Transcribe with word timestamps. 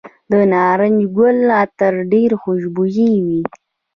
د 0.31 0.33
نارنج 0.53 0.99
ګل 1.17 1.39
عطر 1.61 1.93
ډیر 2.13 2.31
خوشبويه 2.41 3.11
وي. 3.25 3.41